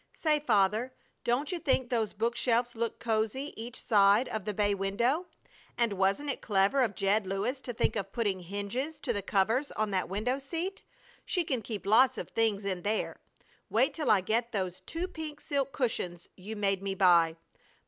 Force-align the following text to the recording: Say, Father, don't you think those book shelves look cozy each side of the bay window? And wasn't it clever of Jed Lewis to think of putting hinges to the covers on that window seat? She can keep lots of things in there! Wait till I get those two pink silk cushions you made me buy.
Say, 0.15 0.39
Father, 0.39 0.91
don't 1.23 1.51
you 1.51 1.59
think 1.59 1.91
those 1.91 2.13
book 2.13 2.35
shelves 2.35 2.75
look 2.75 2.97
cozy 2.99 3.53
each 3.55 3.83
side 3.83 4.27
of 4.29 4.45
the 4.45 4.53
bay 4.55 4.73
window? 4.73 5.27
And 5.77 5.93
wasn't 5.93 6.31
it 6.31 6.41
clever 6.41 6.81
of 6.81 6.95
Jed 6.95 7.27
Lewis 7.27 7.61
to 7.61 7.71
think 7.71 7.95
of 7.95 8.11
putting 8.11 8.39
hinges 8.39 8.97
to 8.97 9.13
the 9.13 9.21
covers 9.21 9.71
on 9.73 9.91
that 9.91 10.09
window 10.09 10.39
seat? 10.39 10.81
She 11.23 11.43
can 11.43 11.61
keep 11.61 11.85
lots 11.85 12.17
of 12.17 12.29
things 12.29 12.65
in 12.65 12.81
there! 12.81 13.19
Wait 13.69 13.93
till 13.93 14.09
I 14.09 14.21
get 14.21 14.51
those 14.53 14.79
two 14.81 15.07
pink 15.07 15.39
silk 15.39 15.71
cushions 15.71 16.27
you 16.35 16.55
made 16.55 16.81
me 16.81 16.95
buy. 16.95 17.35